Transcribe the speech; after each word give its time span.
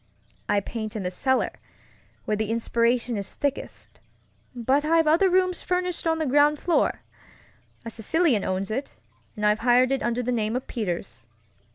I 0.49 0.61
paint 0.61 0.95
in 0.95 1.03
the 1.03 1.11
cellar, 1.11 1.51
where 2.25 2.35
the 2.35 2.49
inspiration 2.49 3.17
is 3.17 3.35
thickest, 3.35 3.99
but 4.55 4.83
I've 4.83 5.05
other 5.05 5.29
rooms 5.29 5.61
furnished 5.61 6.07
on 6.07 6.17
the 6.17 6.25
ground 6.25 6.57
floor. 6.57 7.03
A 7.85 7.91
Sicilian 7.91 8.43
owns 8.43 8.71
it, 8.71 8.95
and 9.35 9.45
I've 9.45 9.59
hired 9.59 9.91
it 9.91 10.01
under 10.01 10.23
the 10.23 10.31
name 10.31 10.55
of 10.55 10.65
Peters. 10.65 11.27